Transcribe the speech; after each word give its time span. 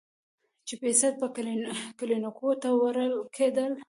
چې 0.67 0.73
بېسده 0.81 1.09
به 1.19 1.27
کلينيکو 1.99 2.49
ته 2.61 2.69
وړل 2.79 3.13
کېدل. 3.35 3.71